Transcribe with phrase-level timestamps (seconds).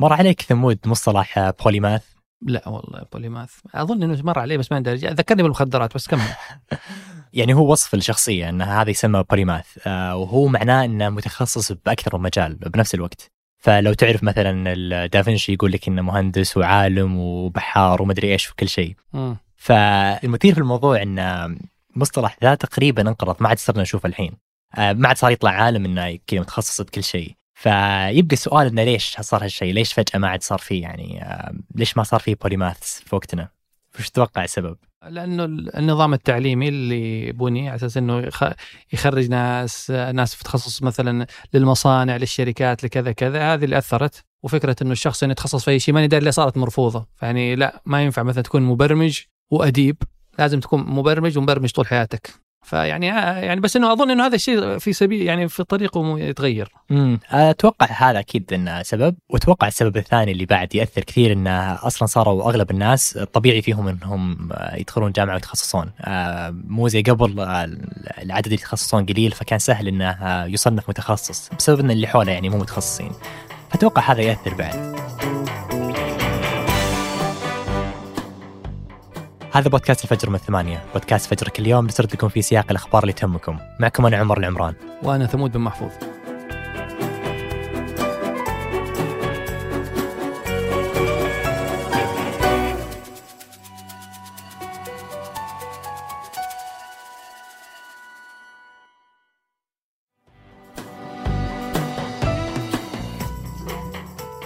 [0.00, 2.02] مر عليك ثمود مصطلح بوليماث؟
[2.42, 3.54] لا والله بوليماث.
[3.74, 6.20] أظن إنه مر عليه بس ما عندي ذكرني بالمخدرات بس كمل.
[7.32, 12.22] يعني هو وصف الشخصية إن هذا يسمى بوليماث آه وهو معناه إنه متخصص بأكثر من
[12.22, 13.30] مجال بنفس الوقت.
[13.58, 18.94] فلو تعرف مثلا دافنشي يقول لك إنه مهندس وعالم وبحار ومدري إيش وكل شيء.
[19.56, 21.58] فالمثير في الموضوع إن
[21.96, 24.32] مصطلح ذا تقريبا انقرض ما عاد صرنا نشوفه الحين.
[24.74, 27.39] آه ما عاد صار يطلع عالم إنه كذا متخصص بكل شيء.
[27.60, 31.24] فيبقى السؤال إنه ليش صار هالشيء؟ ليش فجأة ما عاد صار فيه يعني
[31.74, 33.48] ليش ما صار فيه بوليماثs في وقتنا؟
[33.98, 34.76] وش تتوقع السبب؟
[35.08, 35.44] لأنه
[35.78, 38.28] النظام التعليمي اللي بني على أساس إنه
[38.92, 44.92] يخرج ناس ناس في تخصص مثلا للمصانع للشركات لكذا كذا هذه اللي أثرت وفكرة إنه
[44.92, 48.22] الشخص إنه يتخصص في أي شيء ماني داري اللي صارت مرفوضة فيعني لا ما ينفع
[48.22, 49.20] مثلا تكون مبرمج
[49.50, 49.96] وأديب
[50.38, 52.30] لازم تكون مبرمج ومبرمج طول حياتك
[52.62, 56.68] فيعني آه، يعني بس إنه أظن إنه هذا الشيء في سبيل يعني في طريقه يتغير.
[56.90, 62.06] امم أتوقع هذا أكيد إنه سبب وأتوقع السبب الثاني اللي بعد يأثر كثير إنه أصلا
[62.06, 67.64] صاروا أغلب الناس طبيعي فيهم إنهم يدخلون جامعة ويتخصصون آه، مو زي قبل آه،
[68.22, 72.58] العدد اللي يتخصصون قليل فكان سهل إنه يصنف متخصص بسبب إن اللي حوله يعني مو
[72.58, 73.12] متخصصين.
[73.70, 74.99] فاتوقع هذا يأثر بعد.
[79.52, 83.12] هذا بودكاست الفجر من ثمانية بودكاست فجر كل يوم نسرد لكم في سياق الأخبار اللي
[83.12, 83.58] تهمكم.
[83.80, 84.74] معكم أنا عمر العمران.
[85.02, 85.90] وأنا ثمود بن محفوظ.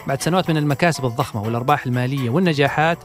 [0.06, 2.98] بعد سنوات من المكاسب الضخمة والأرباح المالية والنجاحات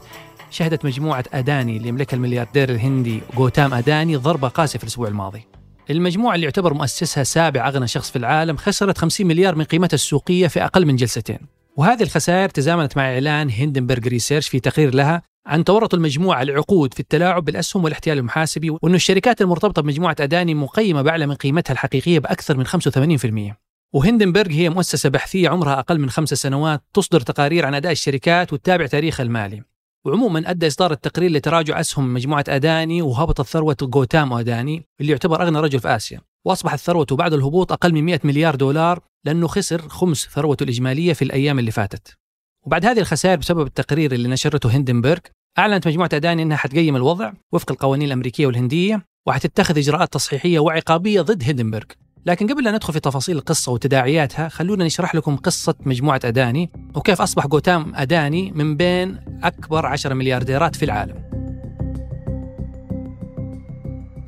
[0.50, 5.46] شهدت مجموعة أداني اللي يملكها الملياردير الهندي غوتام أداني ضربة قاسية في الأسبوع الماضي.
[5.90, 10.46] المجموعة اللي يعتبر مؤسسها سابع أغنى شخص في العالم خسرت 50 مليار من قيمتها السوقية
[10.46, 11.38] في أقل من جلستين.
[11.76, 17.00] وهذه الخسائر تزامنت مع إعلان هندنبرغ ريسيرش في تقرير لها عن تورط المجموعة العقود في
[17.00, 22.56] التلاعب بالأسهم والاحتيال المحاسبي وأن الشركات المرتبطة بمجموعة أداني مقيمة بأعلى من قيمتها الحقيقية بأكثر
[22.56, 23.54] من 85%
[23.92, 28.86] وهندنبرغ هي مؤسسة بحثية عمرها أقل من خمس سنوات تصدر تقارير عن أداء الشركات وتتابع
[28.86, 29.62] تاريخها المالي.
[30.06, 35.60] وعموما أدى إصدار التقرير لتراجع أسهم مجموعة أداني وهبطت ثروه غوتام أداني اللي يعتبر أغنى
[35.60, 40.28] رجل في آسيا وأصبحت ثروته بعد الهبوط أقل من 100 مليار دولار لأنه خسر خمس
[40.32, 42.16] ثروته الإجمالية في الأيام اللي فاتت.
[42.66, 45.18] وبعد هذه الخسائر بسبب التقرير اللي نشرته هندنبرغ
[45.58, 51.44] أعلنت مجموعة أداني إنها حتقيم الوضع وفق القوانين الأمريكية والهندية وحتتخذ إجراءات تصحيحية وعقابية ضد
[51.44, 51.84] هندنبرغ
[52.26, 57.20] لكن قبل لا ندخل في تفاصيل القصة وتداعياتها خلونا نشرح لكم قصة مجموعة أداني وكيف
[57.20, 61.30] أصبح جوتام أداني من بين أكبر عشر مليارديرات في العالم.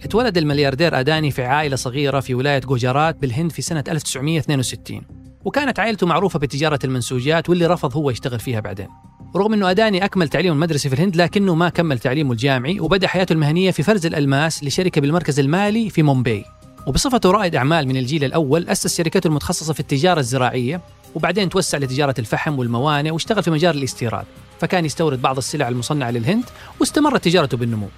[0.05, 5.03] اتولد الملياردير أداني في عائلة صغيرة في ولاية جوجارات بالهند في سنة 1962
[5.45, 8.89] وكانت عائلته معروفة بتجارة المنسوجات واللي رفض هو يشتغل فيها بعدين.
[9.37, 13.33] رغم أنه أداني أكمل تعليمه المدرسي في الهند لكنه ما كمل تعليمه الجامعي وبدأ حياته
[13.33, 16.45] المهنية في فرز الألماس لشركة بالمركز المالي في مومباي.
[16.87, 20.81] وبصفته رائد أعمال من الجيل الأول أسس شركته المتخصصة في التجارة الزراعية
[21.15, 24.25] وبعدين توسع لتجارة الفحم والموانئ واشتغل في مجال الاستيراد.
[24.63, 26.45] فكان يستورد بعض السلع المصنعة للهند
[26.81, 27.89] واستمرت تجارته بالنمو.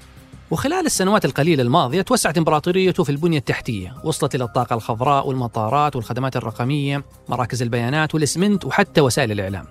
[0.51, 6.37] وخلال السنوات القليلة الماضية توسعت إمبراطوريته في البنية التحتية وصلت إلى الطاقة الخضراء والمطارات والخدمات
[6.37, 9.65] الرقمية مراكز البيانات والإسمنت وحتى وسائل الإعلام.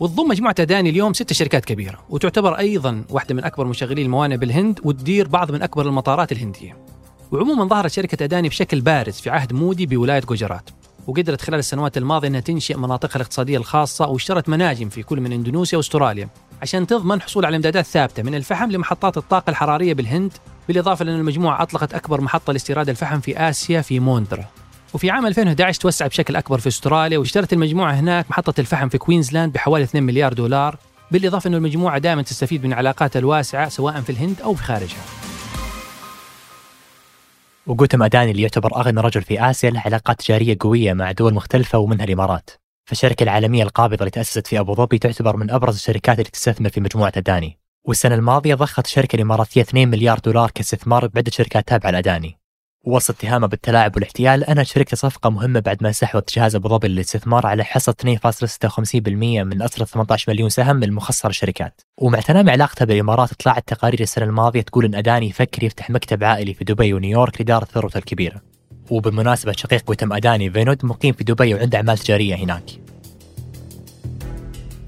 [0.00, 4.80] وتضم مجموعة أداني اليوم ست شركات كبيرة وتعتبر أيضا واحدة من أكبر مشغلي الموانئ بالهند
[4.84, 6.76] وتدير بعض من أكبر المطارات الهندية.
[7.32, 10.70] وعموما ظهرت شركة أداني بشكل بارز في عهد مودي بولاية جوجرات.
[11.06, 15.78] وقدرت خلال السنوات الماضية أنها تنشئ مناطقها الاقتصادية الخاصة واشترت مناجم في كل من إندونيسيا
[15.78, 16.28] وأستراليا
[16.62, 20.32] عشان تضمن حصول على إمدادات ثابتة من الفحم لمحطات الطاقة الحرارية بالهند
[20.68, 24.44] بالإضافة لأن المجموعة أطلقت أكبر محطة لاستيراد الفحم في آسيا في موندرا.
[24.94, 29.52] وفي عام 2011 توسعت بشكل أكبر في أستراليا واشترت المجموعة هناك محطة الفحم في كوينزلاند
[29.52, 30.76] بحوالي 2 مليار دولار
[31.10, 35.25] بالإضافة أن المجموعة دائما تستفيد من علاقاتها الواسعة سواء في الهند أو في خارجها.
[37.66, 41.78] وجوتم أداني اللي يعتبر أغنى رجل في آسيا له علاقات تجارية قوية مع دول مختلفة
[41.78, 42.50] ومنها الإمارات.
[42.88, 46.80] فالشركة العالمية القابضة اللي تأسست في أبو ظبي تعتبر من أبرز الشركات اللي تستثمر في
[46.80, 52.38] مجموعة أداني والسنة الماضية ضخت الشركة الإماراتية 2 مليار دولار كاستثمار بعدة شركات تابعة لأداني
[52.86, 57.46] ووصل اتهامه بالتلاعب والاحتيال أنها شركة صفقة مهمة بعد ما استحوذت جهاز أبو ظبي للاستثمار
[57.46, 59.08] على حصة 2.56%
[59.44, 64.60] من أسرة 18 مليون سهم المخصصة للشركات ومع تنامي علاقتها بالإمارات طلعت تقارير السنة الماضية
[64.60, 68.40] تقول أن أداني يفكر يفتح مكتب عائلي في دبي ونيويورك لإدارة ثروته الكبيرة.
[68.90, 72.70] وبالمناسبة شقيق وتم أداني فينود مقيم في دبي وعنده أعمال تجارية هناك.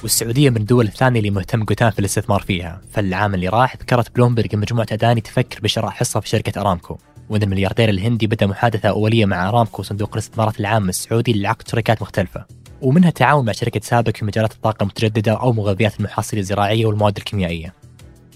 [0.02, 2.80] والسعودية من الدول الثانية اللي مهتم قوتان في الاستثمار فيها.
[2.92, 6.98] فالعام اللي راح ذكرت بلومبرج مجموعة أداني تفكر بشراء حصة في شركة أرامكو.
[7.30, 12.44] وأن الملياردير الهندي بدأ محادثة أولية مع أرامكو وصندوق الاستثمارات العامة السعودي لعقد شركات مختلفة
[12.82, 17.74] ومنها التعاون مع شركة سابك في مجالات الطاقة المتجددة أو مغذيات المحاصيل الزراعية والمواد الكيميائية.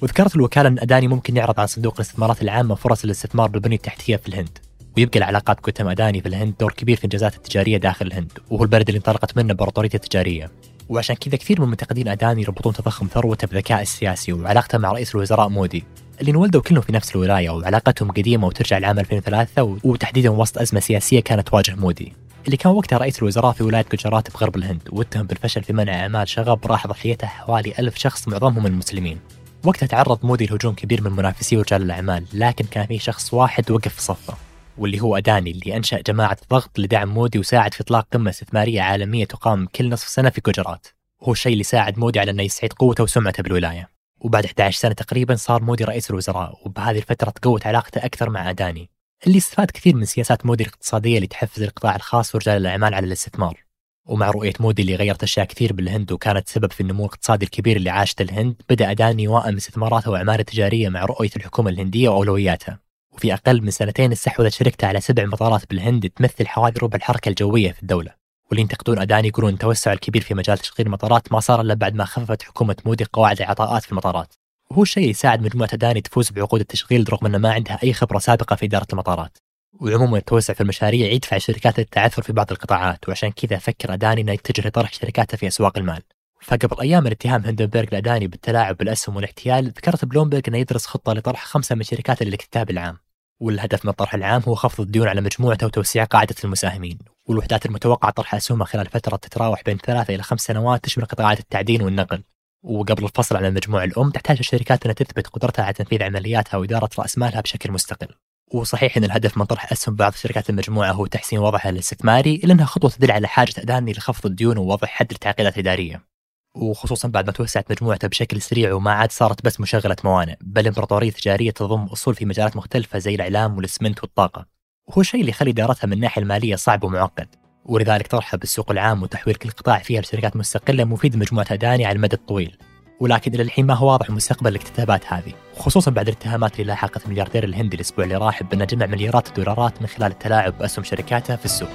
[0.03, 4.29] وذكرت الوكالة أن أداني ممكن يعرض على صندوق الاستثمارات العامة فرص الاستثمار بالبنية التحتية في
[4.29, 4.59] الهند
[4.97, 8.89] ويبقى العلاقات كتم أداني في الهند دور كبير في الإنجازات التجارية داخل الهند وهو البلد
[8.89, 10.51] اللي انطلقت منه امبراطوريته التجارية.
[10.89, 15.49] وعشان كذا كثير من منتقدين أداني يربطون تضخم ثروته بذكاء السياسي وعلاقته مع رئيس الوزراء
[15.49, 15.85] مودي.
[16.21, 21.21] اللي انولدوا كلهم في نفس الولاية وعلاقتهم قديمة وترجع لعام 2003 وتحديدا وسط أزمة سياسية
[21.21, 22.13] كانت تواجه مودي.
[22.47, 26.29] اللي كان وقتها رئيس الوزراء في ولاية جوجرات بغرب الهند واتهم بالفشل في منع أعمال
[26.29, 29.19] شغب راح ضحيته حوالي ألف شخص معظمهم المسلمين.
[29.65, 33.95] وقتها تعرض مودي لهجوم كبير من منافسيه ورجال الأعمال لكن كان في شخص واحد وقف
[33.95, 34.35] في صفه
[34.79, 39.25] واللي هو أداني اللي أنشأ جماعة ضغط لدعم مودي وساعد في إطلاق قمة استثمارية عالمية
[39.25, 40.87] تقام كل نصف سنة في جوجرات.
[41.21, 43.92] وهو الشيء اللي ساعد مودي على أنه يستعيد قوته وسمعته بالولاية.
[44.23, 48.91] وبعد 11 سنة تقريبا صار مودي رئيس الوزراء وبهذه الفترة تقوت علاقته أكثر مع أداني
[49.27, 53.65] اللي استفاد كثير من سياسات مودي الاقتصادية اللي تحفز القطاع الخاص ورجال الأعمال على الاستثمار.
[54.07, 57.91] ومع رؤية مودي اللي غيرت أشياء كثير بالهند وكانت سبب في النمو الاقتصادي الكبير اللي
[57.91, 62.79] عاشته الهند بدأ أداني يوائم استثماراته وأعماله التجارية مع رؤية الحكومة الهندية وأولوياتها
[63.13, 67.73] وفي أقل من سنتين استحوذت شركته على سبع مطارات بالهند تمثل حوالي ربع الحركة الجوية
[67.73, 68.22] في الدولة.
[68.53, 72.05] واللي ينتقدون أداني يقولون التوسع الكبير في مجال تشغيل المطارات ما صار إلا بعد ما
[72.05, 74.35] خففت حكومة مودي قواعد العطاءات في المطارات.
[74.71, 78.57] وهو الشيء يساعد مجموعة أداني تفوز بعقود التشغيل رغم أنه ما عندها أي خبرة سابقة
[78.57, 79.39] في إدارة المطارات.
[79.81, 84.33] وعموما التوسع في المشاريع يدفع الشركات للتعثر في بعض القطاعات وعشان كذا فكر أداني أنه
[84.33, 86.03] يتجه لطرح شركاته في أسواق المال.
[86.41, 91.45] فقبل أيام من اتهام هندنبرغ لأداني بالتلاعب بالأسهم والإحتيال ذكرت بلومبرغ أنه يدرس خطة لطرح
[91.45, 92.99] خمسة من شركاته للاكتتاب العام.
[93.43, 96.99] والهدف من الطرح العام هو خفض الديون على مجموعته وتوسيع قاعدة المساهمين.
[97.29, 101.83] والوحدات المتوقعة طرح أسهمها خلال فترة تتراوح بين ثلاثة إلى خمس سنوات تشمل قطاعات التعدين
[101.83, 102.23] والنقل.
[102.63, 107.19] وقبل الفصل عن المجموعة الأم تحتاج الشركات أن تثبت قدرتها على تنفيذ عملياتها وإدارة رأس
[107.19, 108.09] مالها بشكل مستقل.
[108.55, 112.67] وصحيح أن الهدف من طرح أسهم بعض شركات المجموعة هو تحسين وضعها الاستثماري إلا أنها
[112.67, 116.12] خطوة تدل على حاجة أداني لخفض الديون ووضع حد للتعقيدات الإدارية
[116.55, 121.11] وخصوصا بعد ما توسعت مجموعته بشكل سريع وما عاد صارت بس مشغلة موانئ بل إمبراطورية
[121.11, 124.47] تجارية تضم أصول في مجالات مختلفة زي الإعلام والإسمنت والطاقة.
[124.89, 127.29] وهو الشيء اللي يخلي إدارتها من الناحية المالية صعب ومعقد.
[127.65, 132.17] ولذلك طرحها بالسوق العام وتحويل كل قطاع فيها لشركات مستقلة مفيد لمجموعة أداني على المدى
[132.17, 132.57] الطويل.
[133.01, 135.33] ولكن إلى الحين ما هو واضح مستقبل الاكتتابات هذه.
[135.57, 139.87] خصوصا بعد الاتهامات اللي لاحقت الملياردير الهندي الأسبوع اللي راح بانه جمع مليارات الدولارات من
[139.87, 141.71] خلال التلاعب بأسهم شركاته في السوق.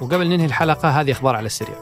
[0.00, 1.74] وقبل ننهي الحلقة هذه أخبار على السريع.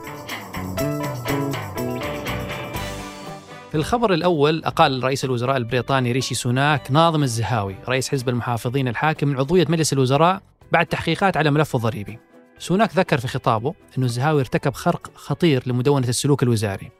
[3.70, 9.28] في الخبر الأول أقال رئيس الوزراء البريطاني ريشي سوناك ناظم الزهاوي رئيس حزب المحافظين الحاكم
[9.28, 10.42] من عضوية مجلس الوزراء
[10.72, 12.18] بعد تحقيقات على ملفه الضريبي
[12.58, 16.90] سوناك ذكر في خطابه أن الزهاوي ارتكب خرق خطير لمدونة السلوك الوزاري.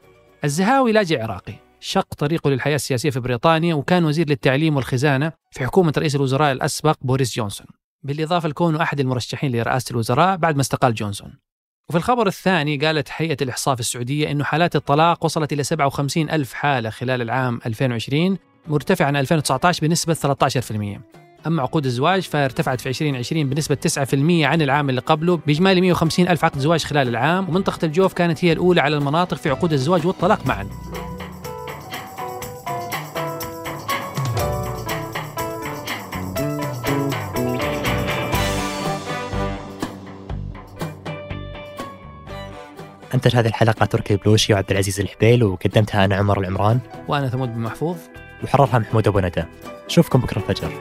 [0.43, 5.93] الزهاوي لاجئ عراقي شق طريقه للحياة السياسية في بريطانيا وكان وزير للتعليم والخزانة في حكومة
[5.97, 7.67] رئيس الوزراء الأسبق بوريس جونسون.
[8.07, 11.33] بالإضافة لكونه أحد المرشحين لرئاسة الوزراء بعد ما استقال جونسون.
[11.89, 16.53] وفي الخبر الثاني قالت هيئة الإحصاء في السعودية أنه حالات الطلاق وصلت إلى 57 ألف
[16.53, 18.37] حالة خلال العام 2020
[18.67, 20.99] مرتفع عن 2019 بنسبة 13%
[21.47, 24.13] أما عقود الزواج فارتفعت في 2020 بنسبة 9%
[24.45, 28.51] عن العام اللي قبله بإجمالي 150 ألف عقد زواج خلال العام ومنطقة الجوف كانت هي
[28.51, 30.69] الأولى على المناطق في عقود الزواج والطلاق معا.
[43.17, 46.79] أنتج هذه الحلقة تركي البلوشي وعبد العزيز الحبيل وقدمتها أنا عمر العمران.
[47.07, 47.97] وأنا ثمود بن محفوظ.
[48.43, 49.43] وحررها محمود أبو ندى.
[49.85, 50.71] نشوفكم بكرة الفجر.